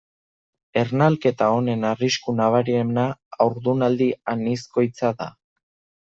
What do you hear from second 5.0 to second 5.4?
da.